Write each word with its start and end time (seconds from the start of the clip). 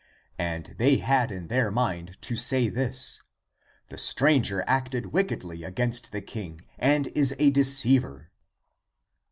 And 0.39 0.73
they 0.79 0.97
had 0.97 1.31
in 1.31 1.45
their 1.45 1.69
mind 1.69 2.19
to 2.23 2.35
say 2.35 2.69
this:" 2.69 3.21
The 3.89 3.99
stranger 3.99 4.63
acted 4.65 5.13
wickedly 5.13 5.63
against 5.63 6.11
the 6.11 6.21
king, 6.23 6.61
and 6.79 7.05
is 7.09 7.35
a 7.37 7.51
deceiver." 7.51 8.31